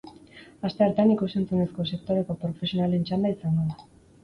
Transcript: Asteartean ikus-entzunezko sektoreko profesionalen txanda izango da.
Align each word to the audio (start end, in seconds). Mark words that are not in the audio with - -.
Asteartean 0.69 1.13
ikus-entzunezko 1.15 1.87
sektoreko 1.91 2.39
profesionalen 2.47 3.07
txanda 3.11 3.35
izango 3.37 3.71
da. 3.71 3.89